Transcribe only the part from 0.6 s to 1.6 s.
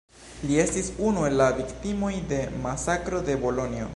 estis unu el la